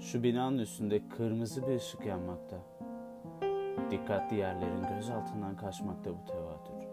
Şu 0.00 0.22
binanın 0.22 0.58
üstünde 0.58 1.08
kırmızı 1.08 1.66
bir 1.66 1.76
ışık 1.76 2.06
yanmakta. 2.06 2.56
Dikkatli 3.90 4.36
yerlerin 4.36 4.82
göz 4.94 5.10
altından 5.10 5.56
kaçmakta 5.56 6.10
bu 6.10 6.24
tevatür. 6.24 6.88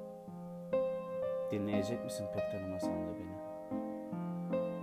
Dinleyecek 1.51 2.03
misin 2.03 2.25
pek 2.33 2.51
tanımasan 2.51 2.93
da 2.93 3.13
beni? 3.19 3.37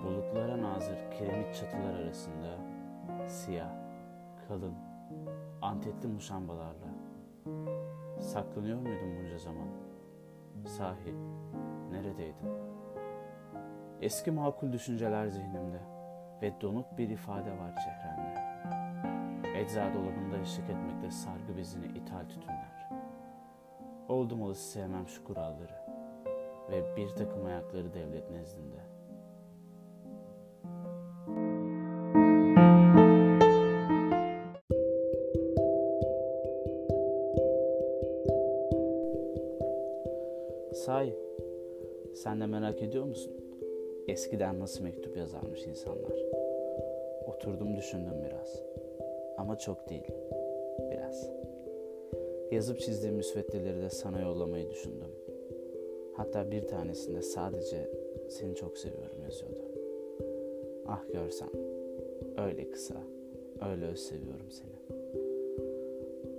Bulutlara 0.04 0.62
nazır 0.62 1.10
kiremit 1.10 1.54
çatılar 1.54 1.95
arasında 1.95 2.58
siyah, 3.29 3.72
kalın, 4.48 4.75
antetli 5.62 6.09
muşambalarla 6.09 6.95
saklanıyor 8.20 8.79
muydun 8.79 9.18
bunca 9.18 9.38
zaman? 9.38 9.68
Sahi, 10.66 11.14
neredeydin? 11.91 12.48
Eski 14.00 14.30
makul 14.30 14.72
düşünceler 14.72 15.26
zihnimde 15.26 15.93
ve 16.43 16.61
donuk 16.61 16.98
bir 16.98 17.08
ifade 17.08 17.50
var 17.58 17.74
çehremde. 17.76 18.44
Ecza 19.58 19.94
dolabında 19.94 20.38
eşlik 20.38 20.70
etmekte 20.70 21.11
sargı 21.11 21.56
bezini 21.56 21.86
ithal 21.86 22.29
tütünler. 22.29 22.88
Oldum 24.08 24.42
olası 24.42 24.70
sevmem 24.70 25.08
şu 25.08 25.25
kuralları 25.25 25.84
ve 26.70 26.96
bir 26.96 27.08
takım 27.08 27.46
ayakları 27.46 27.94
devlet 27.94 28.30
nezdinde. 28.30 28.94
Say, 40.75 41.14
sen 42.14 42.41
de 42.41 42.47
merak 42.47 42.83
ediyor 42.83 43.05
musun? 43.05 43.44
Eskiden 44.08 44.61
nasıl 44.61 44.84
mektup 44.84 45.17
yazarmış 45.17 45.67
insanlar? 45.67 46.17
Oturdum 47.27 47.77
düşündüm 47.77 48.25
biraz. 48.25 48.62
Ama 49.39 49.59
çok 49.59 49.89
değil. 49.89 50.12
Biraz. 50.91 51.31
Yazıp 52.51 52.81
çizdiğim 52.81 53.17
müsveddeleri 53.17 53.83
de 53.83 53.91
sana 53.91 54.20
yollamayı 54.20 54.70
düşündüm. 54.70 55.11
Hatta 56.17 56.51
bir 56.51 56.69
tanesinde 56.69 57.23
sadece 57.23 57.91
seni 58.28 58.55
çok 58.55 58.78
seviyorum 58.78 59.23
yazıyordu. 59.25 59.62
Ah 60.87 61.03
görsen. 61.12 61.50
Öyle 62.37 62.71
kısa, 62.71 62.97
öyle 63.71 63.87
öz 63.87 63.98
seviyorum 63.98 64.50
seni. 64.50 64.98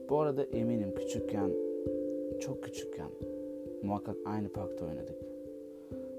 Bu 0.10 0.20
arada 0.20 0.44
eminim 0.44 0.96
küçükken, 0.96 1.52
çok 2.40 2.64
küçükken 2.64 3.10
muhakkak 3.82 4.18
aynı 4.26 4.50
parkta 4.50 4.86
oynadık. 4.86 5.35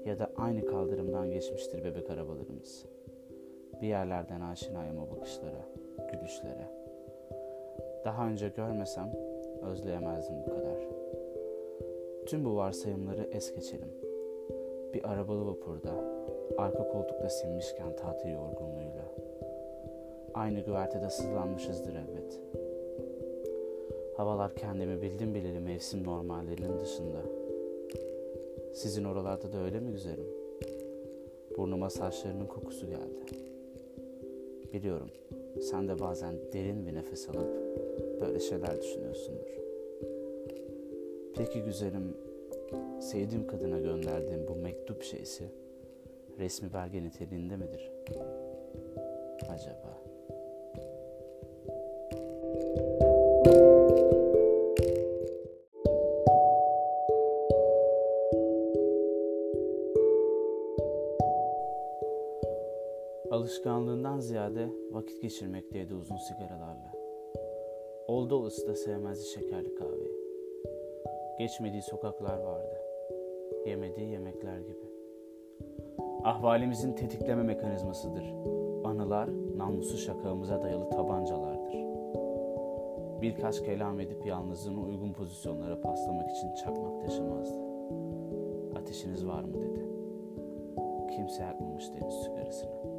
Ya 0.07 0.19
da 0.19 0.31
aynı 0.37 0.65
kaldırımdan 0.65 1.31
geçmiştir 1.31 1.83
bebek 1.83 2.09
arabalarımız. 2.09 2.85
Bir 3.81 3.87
yerlerden 3.87 4.41
aşinayım 4.41 4.99
o 4.99 5.15
bakışlara, 5.15 5.65
gülüşlere. 6.11 6.67
Daha 8.05 8.27
önce 8.27 8.49
görmesem 8.49 9.11
özleyemezdim 9.61 10.35
bu 10.45 10.49
kadar. 10.49 10.77
Tüm 12.25 12.45
bu 12.45 12.55
varsayımları 12.55 13.29
es 13.31 13.55
geçelim. 13.55 13.91
Bir 14.93 15.11
arabalı 15.11 15.47
vapurda, 15.47 15.93
arka 16.57 16.87
koltukta 16.87 17.29
sinmişken 17.29 17.95
tatil 17.95 18.29
yorgunluğuyla. 18.29 19.05
Aynı 20.33 20.59
güvertede 20.59 21.09
sızlanmışızdır 21.09 21.95
elbet. 21.95 22.41
Havalar 24.17 24.55
kendimi 24.55 25.01
bildim 25.01 25.35
bileli 25.35 25.59
mevsim 25.59 26.03
normallerinin 26.03 26.79
dışında. 26.79 27.36
Sizin 28.77 29.03
oralarda 29.03 29.51
da 29.51 29.57
öyle 29.57 29.79
mi 29.79 29.91
güzelim? 29.91 30.27
Burnuma 31.57 31.89
saçlarının 31.89 32.45
kokusu 32.45 32.87
geldi. 32.89 33.25
Biliyorum 34.73 35.09
sen 35.61 35.87
de 35.87 35.99
bazen 35.99 36.35
derin 36.53 36.85
bir 36.85 36.93
nefes 36.93 37.29
alıp 37.29 37.47
böyle 38.21 38.39
şeyler 38.39 38.81
düşünüyorsundur. 38.81 39.57
Peki 41.35 41.61
güzelim, 41.61 42.17
sevdiğim 42.99 43.47
kadına 43.47 43.79
gönderdiğim 43.79 44.47
bu 44.47 44.55
mektup 44.55 45.03
şeysi 45.03 45.43
resmi 46.39 46.73
belge 46.73 47.03
niteliğinde 47.03 47.55
midir? 47.55 47.91
Acaba? 49.49 50.01
Alışkanlığından 63.31 64.19
ziyade 64.19 64.69
vakit 64.91 65.21
geçirmekteydi 65.21 65.95
uzun 65.95 66.17
sigaralarla. 66.17 66.93
Oldu 68.07 68.35
olası 68.35 68.67
da 68.67 68.75
sevmezdi 68.75 69.25
şekerli 69.25 69.75
kahveyi. 69.75 70.17
Geçmediği 71.39 71.81
sokaklar 71.81 72.37
vardı. 72.37 72.77
Yemediği 73.65 74.09
yemekler 74.09 74.59
gibi. 74.59 74.87
Ahvalimizin 76.23 76.93
tetikleme 76.93 77.43
mekanizmasıdır. 77.43 78.23
Anılar 78.83 79.29
namusu 79.57 79.97
şakağımıza 79.97 80.61
dayalı 80.61 80.89
tabancalardır. 80.89 81.73
Birkaç 83.21 83.63
kelam 83.63 83.99
edip 83.99 84.25
yalnızlığını 84.25 84.81
uygun 84.83 85.13
pozisyonlara 85.13 85.81
paslamak 85.81 86.31
için 86.31 86.55
çakmak 86.55 87.01
taşımazdı. 87.01 87.59
Ateşiniz 88.75 89.27
var 89.27 89.43
mı 89.43 89.61
dedi. 89.61 89.85
Kimse 91.15 91.43
yakmamıştı 91.43 91.93
henüz 91.99 92.23
sigarasını. 92.23 92.96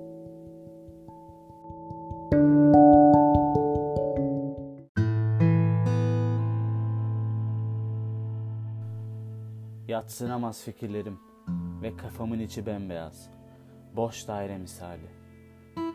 Yatsınamaz 9.89 10.65
fikirlerim 10.65 11.19
ve 11.83 11.97
kafamın 11.97 12.39
içi 12.39 12.67
bembeyaz. 12.67 13.31
Boş 13.97 14.29
daire 14.29 14.59
misali. 14.59 15.07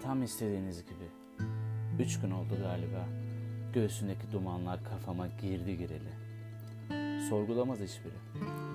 Tam 0.04 0.24
istediğiniz 0.24 0.86
gibi. 0.86 1.10
Üç 2.00 2.22
gün 2.22 2.32
oldu 2.32 2.58
galiba. 2.62 3.06
Göğsündeki 3.74 4.32
dumanlar 4.32 4.84
kafama 4.84 5.28
girdi 5.28 5.78
gireli. 5.78 6.14
Sorgulamaz 7.30 7.80
hiçbiri. 7.80 8.14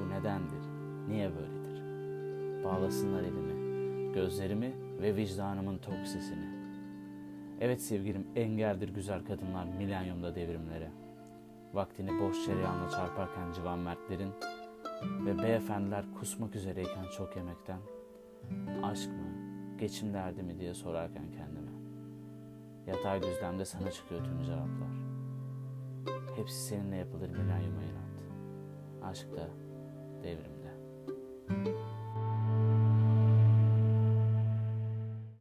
Bu 0.01 0.11
nedendir? 0.11 0.62
Niye 1.09 1.31
böyledir? 1.37 1.85
Bağlasınlar 2.65 3.23
elimi, 3.23 4.12
gözlerimi 4.15 4.73
ve 5.03 5.17
vicdanımın 5.17 5.79
tok 5.79 6.06
sesini. 6.06 6.47
Evet 7.61 7.83
sevgilim 7.83 8.27
engeldir 8.37 8.89
güzel 8.89 9.25
kadınlar 9.25 9.65
milenyumda 9.65 10.35
devrimlere. 10.35 10.91
Vaktini 11.75 12.21
boş 12.21 12.47
cereyanla 12.47 12.91
çarparken 12.91 13.53
civan 13.53 13.79
mertlerin 13.79 14.33
ve 15.03 15.39
beyefendiler 15.39 16.05
kusmak 16.19 16.55
üzereyken 16.55 17.05
çok 17.17 17.37
yemekten 17.37 17.81
aşk 18.83 19.11
mı, 19.11 19.29
geçim 19.79 20.15
derdi 20.15 20.43
mi 20.43 20.59
diye 20.59 20.75
sorarken 20.75 21.31
kendime. 21.31 21.71
Yatay 22.87 23.23
düzlemde 23.23 23.65
sana 23.65 23.91
çıkıyor 23.91 24.25
tüm 24.25 24.43
cevaplar. 24.43 24.89
Hepsi 26.37 26.67
seninle 26.67 26.97
yapılır 26.97 27.31
milenyuma 27.31 27.83
inat. 27.83 28.23
Aşk 29.05 29.33
da 29.33 29.49
devrim. 30.23 30.58